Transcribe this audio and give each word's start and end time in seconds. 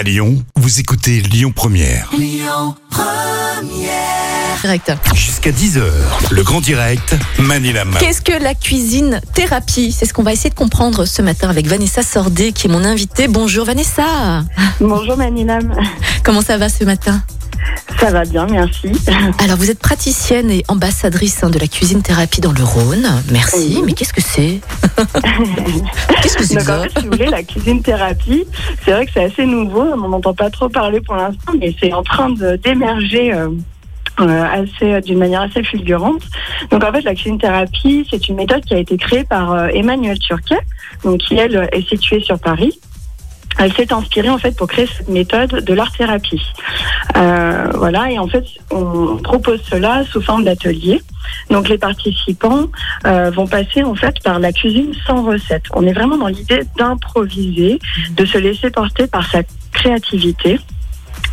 À 0.00 0.02
Lyon, 0.02 0.42
vous 0.56 0.80
écoutez 0.80 1.20
Lyon 1.20 1.52
Première. 1.54 2.10
Direct. 4.62 4.92
Jusqu'à 5.14 5.50
10h, 5.50 5.82
le 6.30 6.42
grand 6.42 6.62
direct, 6.62 7.16
Manila. 7.38 7.84
Qu'est-ce 7.98 8.22
que 8.22 8.32
la 8.32 8.54
cuisine 8.54 9.20
thérapie? 9.34 9.92
C'est 9.92 10.06
ce 10.06 10.14
qu'on 10.14 10.22
va 10.22 10.32
essayer 10.32 10.48
de 10.48 10.54
comprendre 10.54 11.04
ce 11.04 11.20
matin 11.20 11.50
avec 11.50 11.66
Vanessa 11.66 12.00
Sordé, 12.00 12.52
qui 12.52 12.68
est 12.68 12.70
mon 12.70 12.82
invitée. 12.82 13.28
Bonjour 13.28 13.66
Vanessa. 13.66 14.42
Bonjour 14.80 15.18
Manilam, 15.18 15.70
Comment 16.24 16.40
ça 16.40 16.56
va 16.56 16.70
ce 16.70 16.84
matin? 16.84 17.22
Ça 17.98 18.10
va 18.10 18.24
bien, 18.24 18.46
merci. 18.46 18.92
Alors, 19.44 19.56
vous 19.56 19.70
êtes 19.70 19.78
praticienne 19.78 20.50
et 20.50 20.64
ambassadrice 20.68 21.42
hein, 21.44 21.50
de 21.50 21.58
la 21.58 21.66
cuisine 21.66 22.02
thérapie 22.02 22.40
dans 22.40 22.52
le 22.52 22.62
Rhône. 22.62 23.06
Merci. 23.30 23.74
Oui. 23.76 23.82
Mais 23.84 23.92
qu'est-ce 23.92 24.12
que 24.12 24.22
c'est 24.22 24.60
Qu'est-ce 26.22 26.36
que 26.36 26.44
c'est 26.44 26.56
que 26.56 26.70
en 26.70 26.82
fait, 26.82 26.98
si 26.98 27.04
vous 27.04 27.12
voulez, 27.12 27.26
la 27.26 27.42
cuisine 27.42 27.82
thérapie, 27.82 28.46
c'est 28.84 28.92
vrai 28.92 29.06
que 29.06 29.12
c'est 29.12 29.24
assez 29.24 29.44
nouveau, 29.44 29.82
on 29.82 29.96
n'en 29.96 30.12
entend 30.14 30.34
pas 30.34 30.50
trop 30.50 30.68
parler 30.68 31.00
pour 31.00 31.16
l'instant, 31.16 31.52
mais 31.58 31.74
c'est 31.78 31.92
en 31.92 32.02
train 32.02 32.30
d'émerger. 32.62 33.34
euh, 33.34 33.48
euh, 34.20 34.44
assez 34.44 35.00
d'une 35.00 35.18
manière 35.18 35.40
assez 35.42 35.62
fulgurante. 35.62 36.22
Donc 36.70 36.84
en 36.84 36.92
fait 36.92 37.00
la 37.02 37.14
cuisine 37.14 37.38
thérapie 37.38 38.06
c'est 38.10 38.28
une 38.28 38.36
méthode 38.36 38.62
qui 38.64 38.74
a 38.74 38.78
été 38.78 38.98
créée 38.98 39.24
par 39.24 39.52
euh, 39.52 39.68
Emmanuel 39.68 40.18
Turquet, 40.18 40.58
donc 41.04 41.18
qui 41.20 41.36
elle 41.36 41.68
est 41.72 41.88
située 41.88 42.20
sur 42.20 42.38
Paris. 42.38 42.78
Elle 43.60 43.74
s'est 43.74 43.92
inspirée 43.92 44.30
en 44.30 44.38
fait 44.38 44.56
pour 44.56 44.68
créer 44.68 44.86
cette 44.86 45.08
méthode 45.08 45.50
de 45.50 45.74
l'art 45.74 45.92
thérapie. 45.92 46.42
Euh, 47.16 47.70
voilà 47.74 48.10
et 48.10 48.18
en 48.18 48.26
fait 48.26 48.44
on 48.70 49.18
propose 49.18 49.60
cela 49.68 50.02
sous 50.10 50.22
forme 50.22 50.44
d'atelier. 50.44 51.02
Donc 51.50 51.68
les 51.68 51.76
participants 51.76 52.66
euh, 53.06 53.30
vont 53.30 53.46
passer 53.46 53.82
en 53.82 53.94
fait 53.94 54.18
par 54.24 54.38
la 54.38 54.52
cuisine 54.52 54.94
sans 55.06 55.22
recette. 55.24 55.64
On 55.74 55.86
est 55.86 55.92
vraiment 55.92 56.16
dans 56.16 56.28
l'idée 56.28 56.62
d'improviser, 56.78 57.78
de 58.12 58.24
se 58.24 58.38
laisser 58.38 58.70
porter 58.70 59.06
par 59.06 59.30
sa 59.30 59.42
créativité 59.72 60.58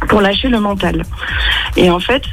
pour 0.09 0.20
lâcher 0.20 0.50
le 0.50 0.59
mental. 0.59 1.03
Et 1.78 1.89
en 1.89 2.00
fait, 2.00 2.23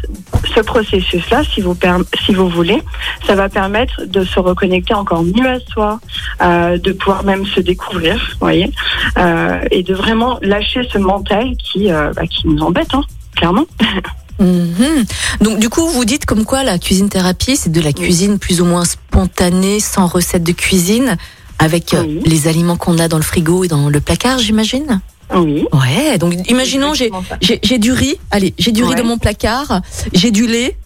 ce 0.54 0.60
processus-là, 0.60 1.42
si 1.44 1.60
vous 1.60 1.76
si 2.24 2.34
vous 2.34 2.48
voulez, 2.48 2.82
ça 3.26 3.34
va 3.34 3.48
permettre 3.48 4.04
de 4.06 4.24
se 4.24 4.38
reconnecter 4.40 4.94
encore 4.94 5.22
mieux 5.22 5.48
à 5.48 5.58
soi, 5.72 6.00
euh, 6.42 6.78
de 6.78 6.92
pouvoir 6.92 7.24
même 7.24 7.46
se 7.46 7.60
découvrir, 7.60 8.14
vous 8.32 8.38
voyez, 8.40 8.70
euh, 9.18 9.58
et 9.70 9.82
de 9.82 9.94
vraiment 9.94 10.38
lâcher 10.42 10.80
ce 10.92 10.98
mental 10.98 11.52
qui 11.56 11.92
euh, 11.92 12.12
bah, 12.14 12.26
qui 12.26 12.46
nous 12.48 12.60
embête, 12.62 12.94
hein, 12.94 13.02
clairement. 13.36 13.66
Mhm. 14.40 15.04
Donc, 15.42 15.60
du 15.60 15.68
coup, 15.68 15.86
vous 15.86 16.04
dites 16.04 16.26
comme 16.26 16.44
quoi 16.44 16.64
la 16.64 16.76
cuisine 16.78 17.08
thérapie, 17.08 17.54
c'est 17.56 17.70
de 17.70 17.80
la 17.80 17.92
cuisine 17.92 18.40
plus 18.40 18.60
ou 18.60 18.64
moins 18.64 18.84
spontanée, 18.84 19.78
sans 19.78 20.08
recette 20.08 20.42
de 20.42 20.50
cuisine, 20.50 21.16
avec 21.60 21.94
Oui. 21.96 22.20
les 22.26 22.48
aliments 22.48 22.76
qu'on 22.76 22.98
a 22.98 23.06
dans 23.06 23.16
le 23.16 23.22
frigo 23.22 23.62
et 23.62 23.68
dans 23.68 23.88
le 23.88 24.00
placard, 24.00 24.40
j'imagine? 24.40 25.00
Oui. 25.34 25.66
Ouais, 25.72 26.18
donc 26.18 26.34
imaginons, 26.50 26.92
j'ai 26.94 27.78
du 27.78 27.92
riz, 27.92 28.16
allez, 28.30 28.54
j'ai 28.58 28.72
du 28.72 28.84
riz 28.84 28.94
dans 28.94 29.04
mon 29.04 29.18
placard, 29.18 29.80
j'ai 30.12 30.30
du 30.30 30.46
lait, 30.46 30.76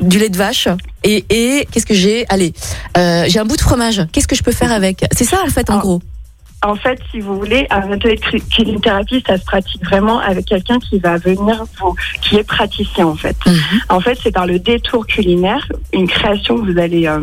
du 0.00 0.18
lait 0.18 0.28
de 0.28 0.36
vache, 0.36 0.68
et, 1.02 1.24
et 1.30 1.66
qu'est-ce 1.70 1.86
que 1.86 1.94
j'ai? 1.94 2.26
Allez, 2.28 2.52
euh, 2.96 3.24
j'ai 3.28 3.38
un 3.38 3.44
bout 3.44 3.56
de 3.56 3.62
fromage, 3.62 4.02
qu'est-ce 4.12 4.28
que 4.28 4.36
je 4.36 4.42
peux 4.42 4.52
faire 4.52 4.72
avec? 4.72 5.04
C'est 5.12 5.24
ça 5.24 5.38
en 5.44 5.48
fait, 5.50 5.70
en 5.70 5.76
Ah. 5.78 5.80
gros 5.80 6.02
En 6.66 6.76
fait, 6.76 6.98
si 7.10 7.20
vous 7.20 7.38
voulez, 7.38 7.66
un 7.70 7.98
thérapie, 7.98 9.22
ça 9.26 9.36
se 9.36 9.44
pratique 9.44 9.84
vraiment 9.84 10.18
avec 10.18 10.46
quelqu'un 10.46 10.78
qui 10.78 10.98
va 10.98 11.18
venir, 11.18 11.64
vous, 11.78 11.94
qui 12.22 12.36
est 12.36 12.44
praticien 12.44 13.06
en 13.06 13.16
fait. 13.16 13.36
Mhm. 13.46 13.60
En 13.90 14.00
fait, 14.00 14.18
c'est 14.22 14.32
par 14.32 14.46
le 14.46 14.58
détour 14.58 15.06
culinaire, 15.06 15.68
une 15.92 16.08
création 16.08 16.56
que 16.58 16.72
vous 16.72 16.78
allez, 16.78 17.06
euh, 17.06 17.20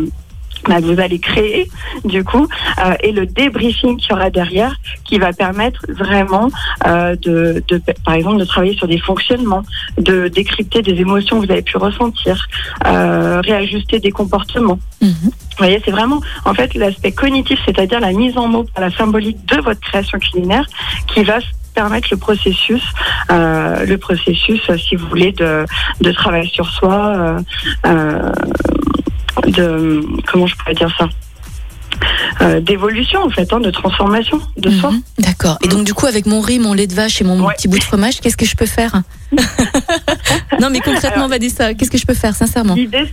que 0.63 0.81
vous 0.81 0.99
allez 0.99 1.19
créer, 1.19 1.69
du 2.05 2.23
coup, 2.23 2.47
euh, 2.79 2.93
et 3.01 3.11
le 3.11 3.25
débriefing 3.25 3.97
qu'il 3.97 4.11
y 4.11 4.13
aura 4.13 4.29
derrière, 4.29 4.75
qui 5.05 5.17
va 5.17 5.33
permettre 5.33 5.81
vraiment, 5.89 6.49
euh, 6.87 7.15
de, 7.15 7.63
de, 7.67 7.81
par 8.05 8.15
exemple, 8.15 8.37
de 8.37 8.45
travailler 8.45 8.75
sur 8.75 8.87
des 8.87 8.99
fonctionnements, 8.99 9.63
de 9.97 10.27
décrypter 10.27 10.81
des 10.81 10.99
émotions 10.99 11.39
que 11.39 11.45
vous 11.45 11.51
avez 11.51 11.61
pu 11.61 11.77
ressentir, 11.77 12.47
euh, 12.85 13.41
réajuster 13.41 13.99
des 13.99 14.11
comportements. 14.11 14.79
Mhm. 15.01 15.13
Vous 15.23 15.57
voyez, 15.57 15.81
c'est 15.83 15.91
vraiment, 15.91 16.21
en 16.45 16.53
fait, 16.53 16.73
l'aspect 16.75 17.11
cognitif, 17.11 17.59
c'est-à-dire 17.65 17.99
la 17.99 18.13
mise 18.13 18.37
en 18.37 18.47
mots 18.47 18.65
par 18.73 18.83
la 18.83 18.91
symbolique 18.91 19.45
de 19.45 19.61
votre 19.61 19.79
création 19.81 20.17
culinaire, 20.19 20.65
qui 21.07 21.23
va 21.23 21.39
permettre 21.73 22.09
le 22.11 22.17
processus, 22.17 22.83
euh, 23.31 23.85
le 23.85 23.97
processus, 23.97 24.61
euh, 24.69 24.77
si 24.77 24.95
vous 24.95 25.07
voulez, 25.07 25.31
de, 25.31 25.65
de 26.01 26.11
travail 26.11 26.47
sur 26.47 26.69
soi, 26.69 27.13
euh, 27.15 27.39
euh, 27.85 28.31
de 29.51 30.05
comment 30.31 30.47
je 30.47 30.55
pourrais 30.55 30.73
dire 30.75 30.93
ça, 30.97 31.07
Euh, 32.41 32.59
d'évolution 32.61 33.19
en 33.23 33.29
fait, 33.29 33.51
hein, 33.53 33.59
de 33.59 33.69
transformation 33.69 34.39
de 34.57 34.71
soi. 34.71 34.91
Mhm. 34.91 35.01
D'accord. 35.19 35.57
Et 35.63 35.67
donc 35.67 35.83
du 35.85 35.93
coup, 35.93 36.07
avec 36.07 36.25
mon 36.25 36.39
riz, 36.41 36.57
mon 36.57 36.73
lait 36.73 36.87
de 36.87 36.93
vache 36.95 37.21
et 37.21 37.23
mon 37.25 37.45
Ouais. 37.45 37.53
petit 37.55 37.67
bout 37.67 37.77
de 37.77 37.83
fromage, 37.83 38.19
qu'est-ce 38.21 38.37
que 38.37 38.45
je 38.45 38.55
peux 38.55 38.65
faire 38.65 39.03
Non, 40.59 40.69
mais 40.71 40.79
concrètement, 40.79 41.27
Vanessa, 41.27 41.73
qu'est-ce 41.73 41.91
que 41.91 41.97
je 41.97 42.05
peux 42.05 42.13
faire, 42.13 42.33
sincèrement 42.35 42.75
L'idée 42.75 43.05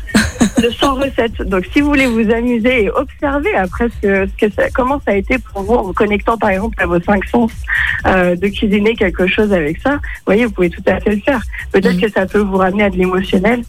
de 0.62 0.71
sans 0.81 0.94
recette. 0.94 1.43
Donc, 1.43 1.65
si 1.72 1.81
vous 1.81 1.88
voulez 1.88 2.06
vous 2.06 2.31
amuser 2.32 2.84
et 2.84 2.91
observer 2.91 3.55
après 3.56 3.88
ce 3.88 4.06
que, 4.06 4.26
ce 4.26 4.47
que 4.47 4.53
ça, 4.55 4.70
comment 4.75 5.00
ça 5.05 5.12
a 5.12 5.16
été 5.16 5.38
pour 5.38 5.62
vous 5.62 5.75
en 5.75 5.82
vous 5.82 5.93
connectant 5.93 6.37
par 6.38 6.50
exemple 6.50 6.81
à 6.82 6.87
vos 6.87 7.00
cinq 7.00 7.25
sens, 7.26 7.50
euh, 8.06 8.37
de 8.37 8.49
cuisiner 8.49 8.94
quelque 8.94 9.26
chose 9.26 9.53
avec 9.53 9.81
ça, 9.82 9.94
vous 9.94 9.99
voyez, 10.26 10.47
vous 10.47 10.53
pouvez 10.53 10.70
tout 10.70 10.82
à 10.87 10.99
fait 11.00 11.15
le 11.16 11.20
faire. 11.20 11.43
Peut-être 11.72 11.97
Mhm. 11.97 12.00
que 12.03 12.10
ça 12.12 12.26
peut 12.26 12.41
vous 12.41 12.56
ramener 12.56 12.84
à 12.84 12.91
de 12.91 12.97
l'émotionnel, 12.97 13.62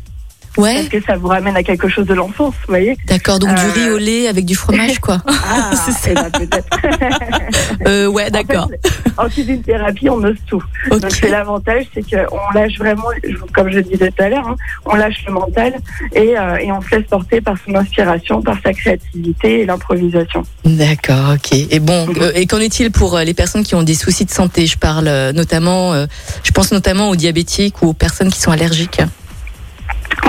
Ouais, 0.57 0.75
peut-être 0.87 0.89
que 0.89 1.01
ça 1.05 1.15
vous 1.15 1.27
ramène 1.27 1.55
à 1.55 1.63
quelque 1.63 1.87
chose 1.87 2.05
de 2.05 2.13
l'enfance, 2.13 2.53
vous 2.61 2.67
voyez. 2.69 2.97
d'accord. 3.07 3.39
Donc 3.39 3.49
du 3.55 3.61
Euh, 3.61 3.71
riz 3.73 3.89
au 3.91 3.97
lait 3.97 4.27
avec 4.27 4.45
du 4.45 4.55
fromage, 4.55 4.99
quoi. 4.99 5.19
Ah, 5.27 5.71
C'est 5.85 5.91
ça. 5.91 6.09
eh 6.11 6.13
ben, 6.15 6.29
peut-être. 6.31 6.67
Euh, 7.87 8.07
ouais, 8.07 8.29
d'accord. 8.29 8.65
En, 8.65 8.67
fait, 8.67 8.81
en 9.17 9.29
cuisine 9.29 9.61
thérapie, 9.61 10.09
on 10.09 10.21
ose 10.23 10.35
tout. 10.47 10.61
Ok. 10.91 10.99
Donc 10.99 11.11
c'est 11.11 11.29
l'avantage, 11.29 11.85
c'est 11.93 12.01
qu'on 12.01 12.37
lâche 12.53 12.77
vraiment, 12.77 13.05
comme 13.53 13.71
je 13.71 13.79
disais 13.79 14.11
tout 14.11 14.23
à 14.23 14.29
l'heure, 14.29 14.47
hein, 14.47 14.55
on 14.85 14.95
lâche 14.95 15.23
le 15.27 15.33
mental 15.33 15.73
et, 16.13 16.37
euh, 16.37 16.57
et 16.57 16.71
on 16.71 16.81
se 16.81 16.95
laisse 16.95 17.05
porter 17.07 17.41
par 17.41 17.55
son 17.65 17.75
inspiration, 17.75 18.41
par 18.41 18.57
sa 18.63 18.73
créativité 18.73 19.61
et 19.61 19.65
l'improvisation. 19.65 20.43
D'accord, 20.65 21.35
ok. 21.35 21.53
Et 21.71 21.79
bon, 21.79 22.07
euh, 22.21 22.31
et 22.35 22.45
qu'en 22.47 22.59
est-il 22.59 22.91
pour 22.91 23.15
euh, 23.17 23.23
les 23.23 23.33
personnes 23.33 23.63
qui 23.63 23.75
ont 23.75 23.83
des 23.83 23.95
soucis 23.95 24.25
de 24.25 24.31
santé? 24.31 24.65
Je 24.65 24.77
parle 24.77 25.07
euh, 25.07 25.31
notamment, 25.31 25.93
euh, 25.93 26.05
je 26.43 26.51
pense 26.51 26.71
notamment 26.71 27.09
aux 27.09 27.15
diabétiques 27.15 27.81
ou 27.81 27.87
aux 27.89 27.93
personnes 27.93 28.29
qui 28.29 28.39
sont 28.41 28.51
allergiques. 28.51 29.01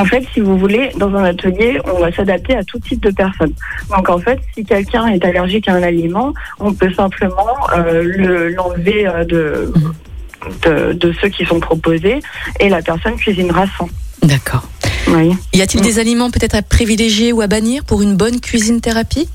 En 0.00 0.04
fait, 0.06 0.24
si 0.32 0.40
vous 0.40 0.56
voulez, 0.58 0.90
dans 0.96 1.14
un 1.14 1.24
atelier, 1.24 1.78
on 1.84 1.98
va 2.00 2.10
s'adapter 2.10 2.56
à 2.56 2.64
tout 2.64 2.78
type 2.78 3.02
de 3.02 3.10
personnes. 3.10 3.52
Donc 3.94 4.08
en 4.08 4.18
fait, 4.18 4.38
si 4.54 4.64
quelqu'un 4.64 5.06
est 5.08 5.24
allergique 5.24 5.68
à 5.68 5.74
un 5.74 5.82
aliment, 5.82 6.32
on 6.58 6.72
peut 6.72 6.92
simplement 6.94 7.56
euh, 7.76 8.02
le- 8.02 8.48
l'enlever 8.50 9.06
euh, 9.06 9.24
de, 9.24 9.72
de, 10.64 10.92
de 10.94 11.12
ceux 11.20 11.28
qui 11.28 11.44
sont 11.44 11.60
proposés 11.60 12.20
et 12.60 12.68
la 12.70 12.80
personne 12.82 13.16
cuisinera 13.16 13.66
sans. 13.76 13.88
D'accord. 14.22 14.64
Oui. 15.08 15.32
Y 15.52 15.60
a-t-il 15.62 15.82
des 15.82 15.98
aliments 15.98 16.30
peut-être 16.30 16.54
à 16.54 16.62
privilégier 16.62 17.32
ou 17.32 17.40
à 17.42 17.46
bannir 17.46 17.84
pour 17.84 18.00
une 18.02 18.16
bonne 18.16 18.40
cuisine 18.40 18.80
thérapie? 18.80 19.28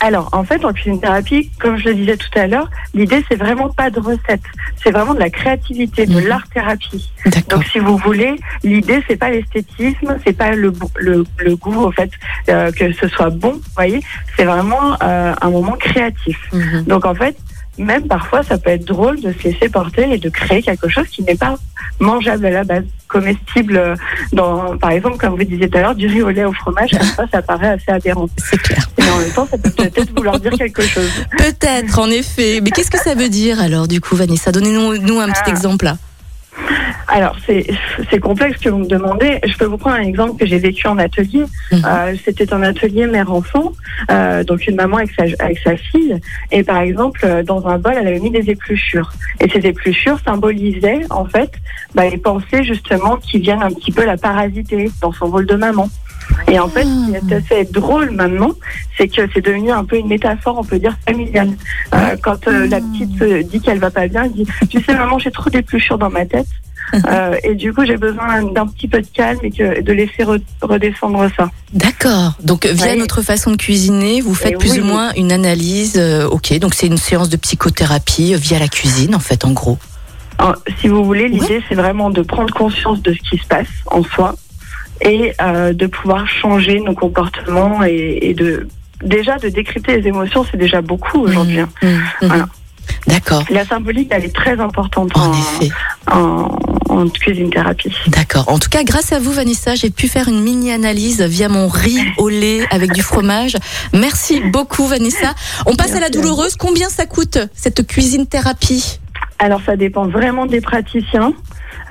Alors, 0.00 0.30
en 0.32 0.44
fait, 0.44 0.64
en 0.64 0.72
cuisine 0.72 0.98
thérapie, 1.00 1.50
comme 1.60 1.76
je 1.76 1.84
le 1.90 1.94
disais 1.94 2.16
tout 2.16 2.38
à 2.38 2.46
l'heure, 2.46 2.70
l'idée, 2.94 3.22
c'est 3.28 3.36
vraiment 3.36 3.68
pas 3.68 3.90
de 3.90 4.00
recette. 4.00 4.40
C'est 4.82 4.90
vraiment 4.90 5.12
de 5.12 5.18
la 5.18 5.28
créativité, 5.30 6.06
de 6.06 6.20
Mhm. 6.20 6.26
l'art 6.26 6.48
thérapie. 6.48 7.10
D'accord. 7.26 7.58
Donc, 7.58 7.64
si 7.66 7.78
vous 7.78 7.98
voulez, 7.98 8.36
l'idée, 8.64 9.02
c'est 9.06 9.16
pas 9.16 9.28
l'esthétisme, 9.30 10.16
c'est 10.26 10.32
pas 10.36 10.52
le, 10.52 10.72
le, 10.98 11.24
le 11.38 11.56
goût, 11.56 11.84
en 11.84 11.92
fait, 11.92 12.10
euh, 12.48 12.72
que 12.72 12.90
ce 12.92 13.08
soit 13.08 13.28
bon, 13.30 13.52
vous 13.52 13.60
voyez. 13.76 14.00
C'est 14.36 14.44
vraiment 14.44 14.96
euh, 15.02 15.34
un 15.40 15.50
moment 15.50 15.76
créatif. 15.78 16.38
Mhm. 16.52 16.84
Donc, 16.84 17.04
en 17.04 17.14
fait, 17.14 17.36
même 17.76 18.06
parfois, 18.06 18.42
ça 18.42 18.56
peut 18.58 18.70
être 18.70 18.86
drôle 18.86 19.20
de 19.20 19.32
se 19.32 19.44
laisser 19.48 19.68
porter 19.68 20.12
et 20.14 20.18
de 20.18 20.28
créer 20.30 20.62
quelque 20.62 20.88
chose 20.88 21.06
qui 21.08 21.22
n'est 21.22 21.36
pas 21.36 21.56
mangeable 21.98 22.46
à 22.46 22.50
la 22.50 22.64
base, 22.64 22.84
comestible. 23.10 23.76
euh, 23.76 23.94
Dans, 24.32 24.76
par 24.78 24.90
exemple, 24.92 25.16
comme 25.18 25.36
vous 25.36 25.44
disiez 25.44 25.68
tout 25.68 25.78
à 25.78 25.80
l'heure, 25.82 25.94
du 25.94 26.06
riz 26.06 26.22
au 26.22 26.30
lait 26.30 26.44
au 26.44 26.52
fromage, 26.52 26.90
comme 26.90 27.06
ça, 27.16 27.24
ça 27.30 27.42
paraît 27.42 27.68
assez 27.70 27.90
aberrant. 27.90 28.28
C'est 28.38 28.60
clair. 28.62 28.88
Mais 28.98 29.10
en 29.10 29.18
même 29.18 29.30
temps, 29.32 29.46
ça 29.50 29.58
peut 29.58 29.70
peut-être 29.70 30.10
vouloir 30.16 30.38
dire 30.40 30.52
quelque 30.52 30.82
chose. 30.82 31.10
Peut-être, 31.36 31.98
en 31.98 32.08
effet. 32.10 32.60
Mais 32.62 32.70
qu'est-ce 32.70 32.90
que 32.90 32.98
ça 32.98 33.14
veut 33.14 33.28
dire 33.28 33.60
alors, 33.60 33.88
du 33.88 34.00
coup, 34.00 34.16
Vanessa? 34.16 34.52
Donnez-nous 34.52 34.98
nous 34.98 35.20
un 35.20 35.28
petit 35.28 35.42
Ah. 35.46 35.50
exemple 35.50 35.84
là. 35.84 35.96
Alors, 37.08 37.36
c'est 37.46 37.66
c'est 38.10 38.18
complexe 38.18 38.58
ce 38.58 38.64
que 38.64 38.68
vous 38.70 38.78
me 38.78 38.86
demandez. 38.86 39.40
Je 39.44 39.56
peux 39.56 39.64
vous 39.64 39.78
prendre 39.78 39.96
un 39.96 40.02
exemple 40.02 40.38
que 40.38 40.46
j'ai 40.46 40.58
vécu 40.58 40.86
en 40.86 40.98
atelier. 40.98 41.44
Mhm. 41.72 41.82
Euh, 41.84 42.14
C'était 42.24 42.52
un 42.52 42.62
atelier 42.62 43.06
mère-enfant, 43.06 43.72
euh, 44.10 44.44
donc 44.44 44.66
une 44.66 44.76
maman 44.76 44.98
avec 44.98 45.10
sa, 45.12 45.24
avec 45.44 45.58
sa 45.58 45.76
fille. 45.76 46.18
Et 46.52 46.62
par 46.62 46.78
exemple, 46.78 47.20
euh, 47.24 47.42
dans 47.42 47.66
un 47.66 47.78
bol, 47.78 47.94
elle 47.98 48.06
avait 48.06 48.20
mis 48.20 48.30
des 48.30 48.50
épluchures. 48.50 49.10
Et 49.40 49.48
ces 49.48 49.66
épluchures 49.66 50.18
symbolisaient, 50.24 51.02
en 51.10 51.24
fait, 51.24 51.52
bah, 51.94 52.08
les 52.08 52.18
pensées 52.18 52.62
justement 52.62 53.16
qui 53.16 53.38
viennent 53.38 53.62
un 53.62 53.72
petit 53.72 53.92
peu 53.92 54.04
la 54.04 54.16
parasiter 54.16 54.90
dans 55.00 55.12
son 55.12 55.26
rôle 55.26 55.46
de 55.46 55.56
maman. 55.56 55.88
Et 56.50 56.58
en 56.58 56.68
fait, 56.68 56.84
ce 56.84 57.26
qui 57.26 57.32
est 57.32 57.36
assez 57.36 57.64
drôle 57.72 58.10
maintenant, 58.10 58.52
c'est 58.96 59.08
que 59.08 59.22
c'est 59.34 59.40
devenu 59.44 59.70
un 59.70 59.84
peu 59.84 59.96
une 59.96 60.08
métaphore, 60.08 60.56
on 60.58 60.64
peut 60.64 60.78
dire, 60.78 60.96
familiale. 61.06 61.50
Euh, 61.94 62.16
quand 62.22 62.46
euh, 62.48 62.66
la 62.66 62.80
petite 62.80 63.18
se 63.18 63.42
dit 63.42 63.60
qu'elle 63.60 63.78
va 63.78 63.90
pas 63.90 64.08
bien, 64.08 64.24
elle 64.24 64.32
dit 64.32 64.46
Tu 64.68 64.82
sais, 64.82 64.94
maman, 64.94 65.18
j'ai 65.18 65.30
trop 65.30 65.48
d'épluchures 65.50 65.98
dans 65.98 66.10
ma 66.10 66.26
tête. 66.26 66.46
Euh, 67.06 67.36
et 67.44 67.54
du 67.54 67.72
coup, 67.72 67.84
j'ai 67.84 67.96
besoin 67.96 68.42
d'un 68.42 68.66
petit 68.66 68.88
peu 68.88 69.00
de 69.00 69.06
calme 69.06 69.38
et 69.44 69.52
que, 69.52 69.80
de 69.80 69.92
laisser 69.92 70.24
re- 70.24 70.42
redescendre 70.60 71.28
ça. 71.36 71.48
D'accord. 71.72 72.32
Donc 72.42 72.66
via 72.66 72.96
notre 72.96 73.22
façon 73.22 73.52
de 73.52 73.56
cuisiner, 73.56 74.20
vous 74.20 74.34
faites 74.34 74.54
Et 74.54 74.56
plus 74.56 74.72
oui. 74.72 74.80
ou 74.80 74.84
moins 74.86 75.12
une 75.16 75.30
analyse. 75.30 75.94
euh, 75.98 76.26
ok, 76.26 76.58
donc 76.58 76.74
c'est 76.74 76.88
une 76.88 76.96
séance 76.96 77.28
de 77.28 77.36
psychothérapie 77.36 78.34
euh, 78.34 78.38
via 78.38 78.58
la 78.58 78.66
cuisine, 78.66 79.14
en 79.14 79.20
fait, 79.20 79.44
en 79.44 79.52
gros. 79.52 79.78
Alors, 80.38 80.56
si 80.80 80.88
vous 80.88 81.04
voulez, 81.04 81.28
l'idée 81.28 81.62
c'est 81.68 81.76
vraiment 81.76 82.10
de 82.10 82.22
prendre 82.22 82.52
conscience 82.52 83.00
de 83.02 83.12
ce 83.12 83.18
qui 83.30 83.38
se 83.40 83.46
passe 83.46 83.68
en 83.86 84.02
soi 84.02 84.34
et 85.02 85.32
euh, 85.42 85.72
de 85.72 85.86
pouvoir 85.86 86.26
changer 86.28 86.80
nos 86.80 86.94
comportements 86.94 87.82
et, 87.84 88.18
et 88.22 88.34
de 88.34 88.68
déjà 89.02 89.38
de 89.38 89.48
décrypter 89.48 90.00
les 90.00 90.08
émotions, 90.08 90.44
c'est 90.50 90.56
déjà 90.58 90.80
beaucoup 90.82 91.20
aujourd'hui. 91.20 91.60
hein. 91.60 91.68
Mmh, 91.82 91.86
mmh. 91.86 92.00
Voilà. 92.26 92.48
D'accord. 93.06 93.44
La 93.50 93.64
symbolique, 93.64 94.08
elle 94.10 94.24
est 94.24 94.34
très 94.34 94.58
importante 94.60 95.16
En 95.16 95.28
en, 95.28 95.32
effet. 95.32 95.70
en, 96.10 96.58
en 96.88 97.08
cuisine 97.08 97.48
thérapie. 97.48 97.94
D'accord. 98.08 98.48
En 98.48 98.58
tout 98.58 98.68
cas, 98.68 98.82
grâce 98.82 99.12
à 99.12 99.20
vous, 99.20 99.30
Vanessa, 99.32 99.74
j'ai 99.76 99.90
pu 99.90 100.08
faire 100.08 100.28
une 100.28 100.40
mini-analyse 100.42 101.22
via 101.22 101.48
mon 101.48 101.68
riz 101.68 102.00
au 102.18 102.28
lait 102.28 102.66
avec 102.70 102.92
du 102.92 103.02
fromage. 103.02 103.56
Merci 103.94 104.40
beaucoup, 104.40 104.86
Vanessa. 104.86 105.34
On 105.66 105.76
passe 105.76 105.92
à 105.92 105.94
la 105.94 106.00
Merci 106.00 106.18
à 106.18 106.20
vous. 106.20 106.22
douloureuse. 106.28 106.56
Combien 106.56 106.88
ça 106.88 107.06
coûte, 107.06 107.38
cette 107.54 107.86
cuisine 107.86 108.26
thérapie? 108.26 108.98
Alors 109.38 109.60
ça 109.64 109.76
dépend 109.76 110.06
vraiment 110.06 110.46
des 110.46 110.60
praticiens. 110.60 111.32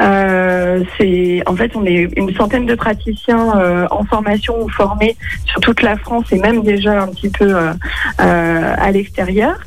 Euh, 0.02 0.84
c'est 0.98 1.42
en 1.46 1.56
fait 1.56 1.76
on 1.76 1.86
est 1.86 2.10
une 2.16 2.34
centaine 2.34 2.66
de 2.66 2.76
praticiens 2.76 3.58
euh, 3.58 3.88
en 3.92 4.06
formation 4.06 4.64
ou 4.64 4.70
formés 4.70 5.18
sur 5.46 5.60
toute 5.60 5.82
la 5.82 5.98
France 5.98 6.26
et 6.32 6.40
même 6.40 6.64
déjà 6.64 7.04
un 7.04 7.08
petit 7.08 7.30
peu 7.30 7.54
euh, 7.54 7.74
euh, 8.22 8.76
à 8.78 8.92
l'extérieur. 8.92 9.60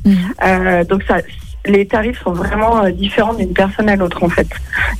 Euh, 0.44 0.84
donc 0.84 1.02
ça 1.06 1.18
les 1.64 1.86
tarifs 1.86 2.20
sont 2.22 2.32
vraiment 2.32 2.88
différents 2.90 3.34
d'une 3.34 3.52
personne 3.52 3.88
à 3.88 3.94
l'autre 3.94 4.24
en 4.24 4.28
fait. 4.28 4.48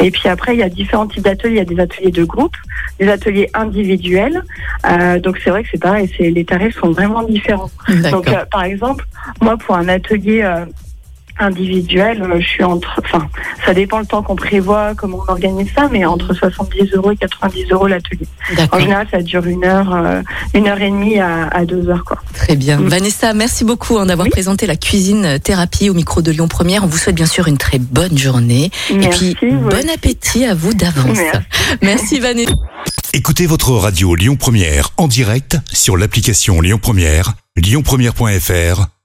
Et 0.00 0.10
puis 0.10 0.28
après 0.28 0.54
il 0.54 0.60
y 0.60 0.62
a 0.62 0.68
différents 0.68 1.06
types 1.06 1.24
d'ateliers. 1.24 1.54
Il 1.54 1.58
y 1.58 1.60
a 1.60 1.64
des 1.64 1.80
ateliers 1.80 2.12
de 2.12 2.24
groupe, 2.24 2.56
des 3.00 3.08
ateliers 3.08 3.48
individuels. 3.54 4.42
Euh, 4.86 5.18
donc 5.18 5.40
c'est 5.42 5.50
vrai 5.50 5.62
que 5.64 5.70
c'est 5.72 5.82
pareil. 5.82 6.12
C'est 6.16 6.30
les 6.30 6.44
tarifs 6.44 6.78
sont 6.78 6.92
vraiment 6.92 7.22
différents. 7.22 7.70
Donc, 8.10 8.28
euh, 8.28 8.44
par 8.50 8.64
exemple, 8.64 9.04
moi, 9.40 9.56
pour 9.56 9.74
un 9.76 9.88
atelier 9.88 10.42
euh, 10.42 10.64
individuel, 11.38 12.22
euh, 12.22 12.40
je 12.40 12.46
suis 12.46 12.64
entre. 12.64 13.00
Enfin, 13.04 13.28
ça 13.64 13.74
dépend 13.74 13.98
le 13.98 14.06
temps 14.06 14.22
qu'on 14.22 14.36
prévoit, 14.36 14.94
comment 14.96 15.18
on 15.26 15.30
organise 15.32 15.68
ça, 15.76 15.88
mais 15.90 16.04
entre 16.04 16.34
70 16.34 16.92
euros 16.94 17.10
et 17.12 17.16
90 17.16 17.66
euros 17.70 17.86
l'atelier. 17.86 18.26
En 18.70 18.78
général, 18.78 19.06
ça 19.10 19.20
dure 19.22 19.46
une 19.46 19.64
heure, 19.64 19.94
euh, 19.94 20.22
une 20.54 20.68
heure 20.68 20.80
et 20.80 20.90
demie 20.90 21.18
à, 21.18 21.48
à 21.48 21.64
deux 21.64 21.88
heures, 21.88 22.04
quoi. 22.04 22.18
Très 22.34 22.56
bien. 22.56 22.78
Mm. 22.78 22.88
Vanessa, 22.88 23.34
merci 23.34 23.64
beaucoup 23.64 23.98
hein, 23.98 24.06
d'avoir 24.06 24.26
Oui. 24.26 24.30
présenté 24.30 24.66
la 24.66 24.76
cuisine 24.76 25.38
thérapie 25.40 25.90
au 25.90 25.94
micro 25.94 26.22
de 26.22 26.30
Lyon 26.30 26.48
Première. 26.48 26.84
On 26.84 26.86
vous 26.86 26.98
souhaite 26.98 27.16
bien 27.16 27.26
sûr 27.26 27.48
une 27.48 27.58
très 27.58 27.78
bonne 27.78 28.16
journée. 28.16 28.70
Merci. 28.94 29.30
Et 29.30 29.34
puis, 29.34 29.50
bon 29.52 29.88
appétit 29.92 30.44
à 30.44 30.54
vous 30.54 30.74
d'avance. 30.74 31.18
Merci. 31.18 31.46
Merci, 31.82 32.20
Vanessa. 32.20 32.52
Écoutez 33.14 33.46
votre 33.46 33.72
radio 33.72 34.14
Lyon 34.14 34.36
Première 34.36 34.90
en 34.96 35.06
direct 35.06 35.58
sur 35.72 35.96
l'application 35.96 36.60
Lyon 36.60 36.78
Première, 36.80 37.34
lyonpremière.fr 37.56 38.86